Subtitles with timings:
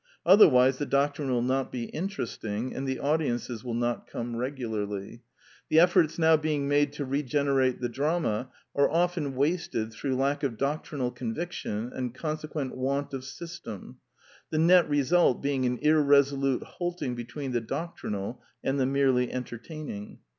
[0.25, 5.21] Otherwise the doctrine will not be interesting, and the audiences will not come regularly.
[5.69, 10.57] The efforts now being made to regenerate the drama are often Wasted through lack of
[10.57, 13.97] doctrinal conviction and consequent want of system,
[14.49, 20.17] the net result being an irresolute halting between the doctrinal and the merely entertaining.